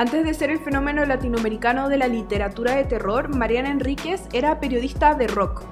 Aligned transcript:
Antes 0.00 0.24
de 0.24 0.32
ser 0.32 0.48
el 0.48 0.60
fenómeno 0.60 1.04
latinoamericano 1.04 1.90
de 1.90 1.98
la 1.98 2.08
literatura 2.08 2.74
de 2.74 2.84
terror, 2.84 3.36
Mariana 3.36 3.68
Enríquez 3.68 4.22
era 4.32 4.58
periodista 4.58 5.12
de 5.12 5.26
rock. 5.26 5.62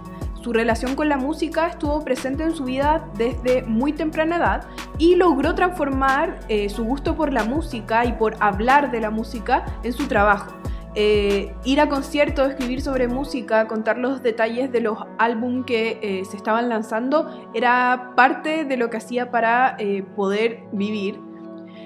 Su 0.43 0.53
relación 0.53 0.97
con 0.97 1.09
la 1.09 1.17
música 1.17 1.69
estuvo 1.69 2.05
presente 2.05 2.43
en 2.43 2.55
su 2.55 2.65
vida 2.65 3.09
desde 3.17 3.63
muy 3.63 3.95
temprana 3.95 4.37
edad 4.37 4.67
y 4.99 5.15
logró 5.15 5.55
transformar 5.55 6.41
eh, 6.51 6.69
su 6.69 6.85
gusto 6.85 7.17
por 7.17 7.33
la 7.33 7.45
música 7.45 8.05
y 8.05 8.13
por 8.13 8.37
hablar 8.41 8.91
de 8.91 9.01
la 9.01 9.09
música 9.09 9.65
en 9.83 9.95
su 9.95 10.09
trabajo. 10.09 10.53
Eh, 10.95 11.55
ir 11.65 11.81
a 11.81 11.89
conciertos, 11.89 12.51
escribir 12.51 12.83
sobre 12.83 13.09
música, 13.09 13.67
contar 13.67 13.97
los 13.97 14.23
detalles 14.23 14.71
de 14.71 14.83
los 14.83 14.99
álbumes 15.17 15.65
que 15.65 16.01
eh, 16.03 16.27
se 16.27 16.37
estaban 16.37 16.69
lanzando, 16.69 17.49
era 17.55 18.13
parte 18.15 18.67
de 18.67 18.77
lo 18.77 18.91
que 18.91 18.99
hacía 18.99 19.31
para 19.31 19.79
poder 20.15 20.65
vivir. 20.73 21.28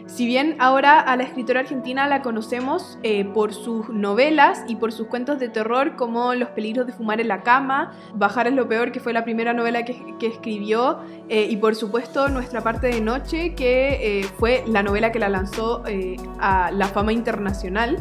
Si 0.06 0.26
bien 0.26 0.56
ahora 0.58 1.00
a 1.00 1.16
la 1.16 1.22
escritora 1.24 1.60
argentina 1.60 2.06
la 2.06 2.22
conocemos 2.22 2.98
por 3.34 3.54
sus 3.54 3.88
novelas 3.88 4.64
y 4.68 4.76
por 4.76 4.92
sus 4.92 5.06
cuentos 5.06 5.38
de 5.38 5.48
terror 5.48 5.96
como 5.96 6.34
Los 6.34 6.50
peligros 6.50 6.86
de 6.86 6.92
fumar 6.92 7.20
en 7.20 7.28
la 7.28 7.42
cama, 7.42 7.92
Bajar 8.14 8.46
es 8.46 8.54
lo 8.54 8.68
peor, 8.68 8.92
que 8.92 9.00
fue 9.00 9.12
la 9.12 9.24
primera 9.24 9.52
novela 9.52 9.84
que, 9.84 9.96
escribió, 10.20 10.98
y 11.28 11.56
por 11.56 11.74
supuesto 11.74 12.28
Nuestra 12.28 12.62
parte 12.62 12.88
de 12.88 13.00
noche, 13.00 13.54
que 13.54 14.26
fue 14.38 14.64
la 14.66 14.82
novela 14.82 15.12
que 15.12 15.18
la 15.18 15.28
lanzó 15.28 15.82
a 16.40 16.70
la 16.70 16.86
fama 16.88 17.12
internacional. 17.12 17.98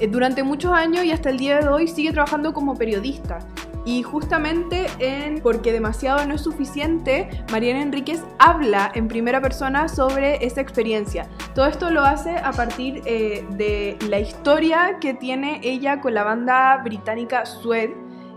Eh, 0.00 0.08
durante 0.08 0.42
muchos 0.42 0.72
años 0.72 1.04
y 1.04 1.12
hasta 1.12 1.30
el 1.30 1.38
día 1.38 1.60
de 1.60 1.68
hoy 1.68 1.86
sigue 1.88 2.12
trabajando 2.12 2.52
como 2.52 2.74
periodista. 2.74 3.38
Y 3.84 4.02
justamente 4.02 4.86
en 4.98 5.40
Porque 5.40 5.72
demasiado 5.72 6.26
no 6.26 6.34
es 6.34 6.40
suficiente, 6.40 7.44
Mariana 7.52 7.82
Enríquez 7.82 8.22
habla 8.38 8.90
en 8.94 9.08
primera 9.08 9.42
persona 9.42 9.88
sobre 9.88 10.44
esa 10.44 10.60
experiencia. 10.60 11.28
Todo 11.54 11.66
esto 11.66 11.90
lo 11.90 12.02
hace 12.02 12.36
a 12.38 12.52
partir 12.52 13.02
eh, 13.04 13.46
de 13.50 13.98
la 14.08 14.20
historia 14.20 14.98
que 15.00 15.12
tiene 15.12 15.60
ella 15.62 16.00
con 16.00 16.14
la 16.14 16.24
banda 16.24 16.78
británica 16.82 17.44
Sued, 17.44 17.90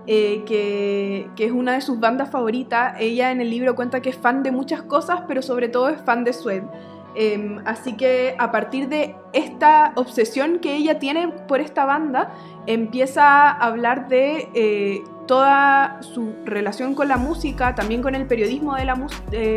eh, 0.06 0.44
que, 0.46 1.30
que, 1.36 1.46
es 1.46 1.52
una 1.52 1.74
de 1.74 1.82
sus 1.82 2.00
bandas 2.00 2.30
favoritas. 2.30 2.96
Ella 3.00 3.32
en 3.32 3.40
el 3.40 3.50
libro 3.50 3.76
cuenta 3.76 4.02
que 4.02 4.10
es 4.10 4.18
fan 4.18 4.44
de 4.44 4.52
muchas 4.52 4.82
cosas, 4.82 5.22
pero 5.28 5.42
sobre 5.42 5.70
todo 5.70 5.90
es 5.90 6.02
fan 6.02 6.26
de 6.26 6.34
Sued. 6.34 6.64
Em, 7.20 7.60
así 7.66 7.98
que 7.98 8.36
a 8.38 8.52
partir 8.52 8.90
de 8.90 9.16
esta 9.34 9.92
obsesión 9.96 10.60
que 10.60 10.76
ella 10.76 11.00
tiene 11.00 11.30
por 11.48 11.62
esta 11.62 11.84
banda, 11.84 12.32
empieza 12.68 13.24
a 13.24 13.50
hablar 13.50 14.08
de 14.08 14.50
eh, 14.54 15.04
toda 15.28 16.02
su 16.02 16.34
relación 16.46 16.96
con 16.96 17.08
la 17.08 17.18
música, 17.18 17.76
también 17.76 18.02
con 18.02 18.16
el 18.16 18.26
periodismo 18.26 18.76
de 18.76 18.86
la 18.86 18.96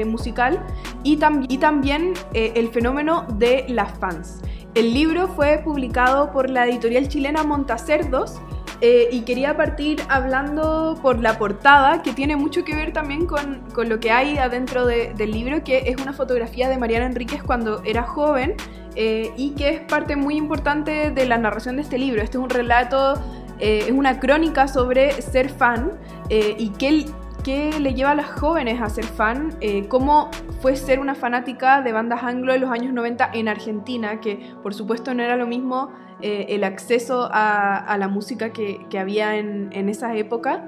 musical 0.06 0.60
y, 1.04 1.18
y 1.48 1.58
también 1.58 2.12
eh, 2.34 2.52
el 2.56 2.68
fenómeno 2.68 3.26
de 3.34 3.64
las 3.68 3.98
fans. 3.98 4.42
El 4.74 4.94
libro 4.94 5.28
fue 5.28 5.60
publicado 5.64 6.30
por 6.30 6.50
la 6.50 6.66
editorial 6.66 7.08
chilena 7.08 7.42
Montacerdos 7.42 8.40
eh, 8.82 9.08
y 9.12 9.22
quería 9.22 9.56
partir 9.56 10.00
hablando 10.08 10.98
por 11.02 11.18
la 11.18 11.38
portada, 11.38 12.02
que 12.02 12.12
tiene 12.12 12.36
mucho 12.36 12.64
que 12.64 12.74
ver 12.74 12.92
también 12.92 13.26
con, 13.26 13.62
con 13.74 13.88
lo 13.88 14.00
que 14.00 14.10
hay 14.10 14.38
adentro 14.38 14.86
del 14.86 15.30
libro, 15.30 15.62
que 15.64 15.90
es 15.90 16.00
una 16.00 16.12
fotografía 16.12 16.68
de 16.68 16.78
Mariana 16.78 17.06
Enríquez 17.06 17.42
cuando 17.42 17.82
era 17.84 18.04
joven 18.04 18.54
eh, 18.96 19.32
y 19.36 19.50
que 19.50 19.68
es 19.68 19.80
parte 19.80 20.16
muy 20.16 20.36
importante 20.36 21.10
de 21.10 21.26
la 21.26 21.36
narración 21.36 21.76
de 21.76 21.82
este 21.82 21.98
libro. 21.98 22.22
Este 22.22 22.38
es 22.38 22.42
un 22.42 22.50
relato, 22.50 23.14
eh, 23.60 23.84
es 23.86 23.92
una 23.92 24.18
crónica 24.20 24.68
sobre 24.68 25.12
ser 25.22 25.50
fan 25.50 25.92
y 26.28 26.70
qué, 26.78 27.06
qué 27.42 27.80
le 27.80 27.92
lleva 27.92 28.12
a 28.12 28.14
las 28.14 28.30
jóvenes 28.30 28.80
a 28.80 28.88
ser 28.88 29.04
fan, 29.04 29.58
cómo 29.88 30.30
fue 30.60 30.76
ser 30.76 31.00
una 31.00 31.16
fanática 31.16 31.82
de 31.82 31.90
bandas 31.90 32.22
anglo 32.22 32.52
de 32.52 32.60
los 32.60 32.70
años 32.70 32.92
90 32.92 33.30
en 33.34 33.48
Argentina, 33.48 34.20
que 34.20 34.52
por 34.62 34.74
supuesto 34.74 35.12
no 35.12 35.24
era 35.24 35.36
lo 35.36 35.46
mismo 35.48 35.90
eh, 36.22 36.46
el 36.50 36.64
acceso 36.64 37.28
a, 37.32 37.96
la 37.98 38.08
música 38.08 38.52
que, 38.52 38.86
había 38.98 39.36
en, 39.36 39.88
esa 39.88 40.14
época 40.14 40.62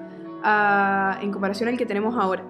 en 1.21 1.31
comparación 1.31 1.69
al 1.69 1.77
que 1.77 1.87
tenemos 1.87 2.17
ahora. 2.17 2.43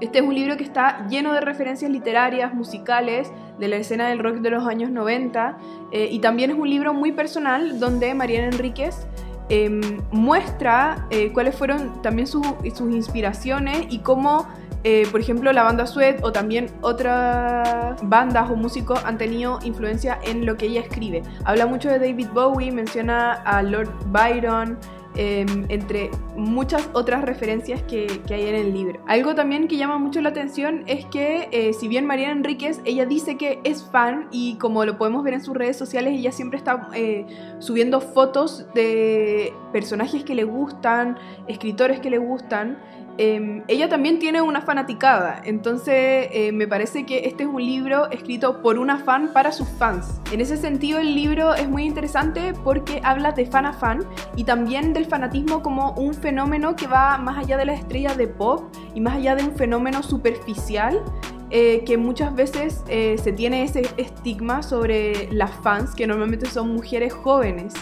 Este 0.00 0.18
es 0.18 0.24
un 0.24 0.34
libro 0.34 0.56
que 0.56 0.64
está 0.64 1.06
lleno 1.08 1.32
de 1.32 1.40
referencias 1.40 1.88
literarias, 1.88 2.52
musicales, 2.54 3.32
de 3.60 3.68
la 3.68 3.76
escena 3.76 4.08
del 4.08 4.18
rock 4.18 4.38
de 4.38 4.50
los 4.50 4.66
años 4.66 4.90
90, 4.90 5.58
eh, 5.92 6.08
y 6.10 6.18
también 6.18 6.50
es 6.50 6.56
un 6.56 6.68
libro 6.68 6.92
muy 6.92 7.12
personal 7.12 7.78
donde 7.78 8.12
Mariana 8.12 8.46
Enríquez 8.46 9.06
em, 9.52 10.00
muestra 10.10 11.06
eh, 11.10 11.30
cuáles 11.32 11.54
fueron 11.54 12.00
también 12.00 12.26
sus 12.26 12.44
inspiraciones 12.80 13.86
y 13.90 13.98
cómo 13.98 14.48
eh, 14.84 15.06
por 15.12 15.20
ejemplo, 15.20 15.52
la 15.52 15.62
banda 15.62 15.86
Sued 15.86 16.24
o 16.24 16.32
también 16.32 16.66
otras 16.80 17.96
bandas 18.02 18.50
o 18.50 18.56
músicos 18.56 19.00
han 19.04 19.16
tenido 19.16 19.60
influencia 19.62 20.18
en 20.24 20.44
lo 20.44 20.56
que 20.56 20.66
ella 20.66 20.80
escribe. 20.80 21.22
Habla 21.44 21.66
mucho 21.66 21.88
de 21.88 22.00
David 22.00 22.28
Bowie, 22.34 22.72
menciona 22.72 23.32
a 23.32 23.62
Lord 23.62 23.90
Byron, 24.06 24.78
em, 25.14 25.66
entre 25.68 26.10
muchas 26.36 26.88
otras 26.92 27.24
referencias 27.24 27.82
que, 27.82 28.20
hay 28.30 28.48
en 28.48 28.54
el 28.54 28.72
libro. 28.72 29.00
Algo 29.06 29.34
también 29.34 29.68
que 29.68 29.76
llama 29.76 29.98
mucho 29.98 30.20
la 30.22 30.30
atención 30.30 30.84
es 30.86 31.04
que 31.06 31.48
eh, 31.52 31.74
si 31.74 31.86
bien 31.86 32.06
Mariana 32.06 32.32
Enríquez, 32.32 32.80
ella 32.84 33.04
dice 33.04 33.36
que 33.36 33.60
es 33.64 33.84
fan 33.84 34.28
y 34.30 34.56
como 34.56 34.84
lo 34.84 34.96
podemos 34.96 35.22
ver 35.22 35.34
en 35.34 35.42
sus 35.42 35.54
redes 35.54 35.76
sociales, 35.76 36.14
ella 36.14 36.32
siempre 36.32 36.56
está 36.58 36.88
eh, 36.94 37.26
subiendo 37.58 38.00
fotos 38.00 38.66
de 38.74 39.52
personajes 39.72 40.24
que 40.24 40.34
le 40.34 40.44
gustan, 40.44 41.18
escritores 41.46 42.00
que 42.00 42.08
le 42.08 42.18
gustan, 42.18 42.78
Em, 43.18 43.62
ella 43.68 43.90
también 43.90 44.18
tiene 44.18 44.40
una 44.40 44.62
fanaticada, 44.62 45.42
entonces 45.44 46.28
eh, 46.32 46.50
me 46.50 46.66
parece 46.66 47.04
que 47.04 47.26
este 47.26 47.42
es 47.42 47.48
un 47.48 47.62
libro 47.62 48.10
escrito 48.10 48.62
por 48.62 48.78
una 48.78 48.98
fan 49.00 49.34
para 49.34 49.52
sus 49.52 49.68
fans. 49.68 50.18
En 50.32 50.40
ese 50.40 50.56
sentido 50.56 50.98
el 50.98 51.14
libro 51.14 51.54
es 51.54 51.68
muy 51.68 51.84
interesante 51.84 52.54
porque 52.64 53.02
habla 53.04 53.32
de 53.32 53.44
fan 53.44 53.66
a 53.66 53.74
fan 53.74 54.00
y 54.34 54.44
también 54.44 54.94
del 55.02 55.10
fanatismo 55.10 55.62
como 55.62 55.92
un 55.92 56.14
fenómeno 56.14 56.76
que 56.76 56.86
va 56.86 57.18
más 57.18 57.36
allá 57.36 57.56
de 57.56 57.64
las 57.64 57.80
estrellas 57.80 58.16
de 58.16 58.28
pop 58.28 58.72
y 58.94 59.00
más 59.00 59.16
allá 59.16 59.34
de 59.34 59.44
un 59.44 59.52
fenómeno 59.52 60.02
superficial 60.02 61.02
eh, 61.50 61.82
que 61.84 61.96
muchas 61.96 62.34
veces 62.34 62.82
eh, 62.88 63.16
se 63.22 63.32
tiene 63.32 63.64
ese 63.64 63.82
estigma 63.96 64.62
sobre 64.62 65.30
las 65.32 65.50
fans 65.62 65.94
que 65.94 66.06
normalmente 66.06 66.46
son 66.46 66.72
mujeres 66.72 67.12
jóvenes 67.12 67.74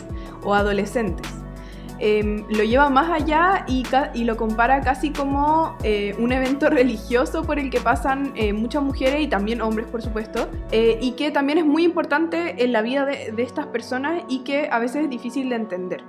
o 0.43 0.55
adolescentes. 0.55 1.40
Em, 2.03 2.47
lo 2.49 2.65
lleva 2.65 2.89
más 2.89 3.11
allá 3.11 3.67
y, 3.69 3.85
lo 4.25 4.37
compara 4.37 4.81
casi 4.81 5.11
como 5.11 5.77
eh, 5.83 6.15
un 6.19 6.33
evento 6.33 6.71
religioso 6.71 7.43
por 7.43 7.59
el 7.59 7.69
que 7.69 7.81
pasan 7.81 8.33
eh, 8.37 8.55
muchas 8.55 8.83
mujeres 8.83 9.21
y 9.21 9.27
también 9.27 9.61
hombres, 9.61 9.87
por 9.87 10.01
supuesto, 10.01 10.49
eh, 10.73 10.99
y 11.01 11.13
que 11.13 11.31
también 11.31 11.59
es 11.59 11.67
muy 11.67 11.85
importante 11.85 12.65
en 12.65 12.73
la 12.73 12.81
vida 12.81 13.05
de, 13.05 13.35
estas 13.41 13.67
personas 13.67 14.23
y 14.29 14.41
que 14.41 14.69
a 14.71 14.79
veces 14.79 15.05
es 15.05 15.11
difícil 15.11 15.49
de 15.49 15.57
entender. 15.57 16.05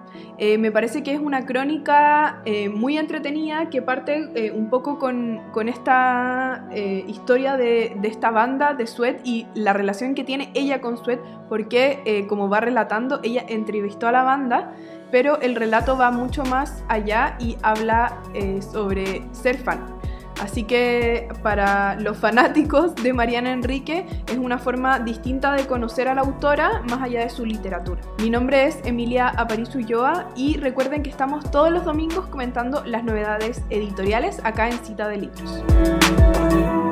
me 0.59 0.72
parece 0.72 1.01
que 1.01 1.13
es 1.13 1.19
una 1.19 1.46
crónica 1.46 2.44
muy 2.74 2.97
entretenida 2.97 3.69
que 3.69 3.81
parte 3.81 4.51
un 4.53 4.69
poco 4.69 5.00
con, 5.00 5.40
con 5.53 5.69
esta 5.69 6.68
historia 7.07 7.56
de, 7.56 7.96
de, 8.01 8.07
esta 8.07 8.31
banda 8.31 8.74
de 8.74 8.85
Sweat 8.85 9.25
y 9.25 9.47
la 9.56 9.72
relación 9.72 10.13
que 10.13 10.25
tiene 10.25 10.51
ella 10.53 10.81
con 10.81 10.97
Sweat, 10.97 11.22
porque 11.47 12.25
como 12.28 12.50
va 12.50 12.59
relatando, 12.59 13.22
ella 13.24 13.46
entrevistó 13.47 14.07
a 14.07 14.12
la 14.12 14.24
banda 14.24 14.74
pero 15.12 15.40
el 15.42 15.56
relato 15.56 15.98
va 15.98 16.12
mucho 16.12 16.44
más 16.44 16.84
allá 16.88 17.36
y 17.40 17.58
habla 17.62 18.22
eh, 18.34 18.62
sobre 18.62 19.24
ser 19.34 19.58
fan. 19.58 20.02
Así 20.42 20.64
que 20.64 21.30
para 21.44 21.96
los 22.00 22.18
fanáticos 22.18 22.96
de 22.96 23.14
Mariana 23.14 23.52
Enrique 23.52 24.08
es 24.28 24.38
una 24.38 24.58
forma 24.58 24.98
distinta 24.98 25.54
de 25.54 25.68
conocer 25.68 26.08
a 26.08 26.16
la 26.16 26.22
autora 26.22 26.82
más 26.90 27.02
allá 27.02 27.22
de 27.22 27.30
su 27.30 27.46
literatura. 27.46 28.02
Mi 28.20 28.32
nombre 28.32 28.66
es 28.66 28.80
Emilia 28.84 29.28
Aparicio 29.28 29.80
Ulloa 29.80 30.30
y 30.36 30.58
recuerden 30.58 31.04
que 31.04 31.12
estamos 31.12 31.50
todos 31.52 31.70
los 31.72 31.86
domingos 31.86 32.26
comentando 32.28 32.84
las 32.86 33.04
novedades 33.04 33.62
editoriales 33.70 34.40
acá 34.44 34.68
en 34.68 34.80
Cita 34.80 35.08
de 35.08 35.18
Libros. 35.18 36.91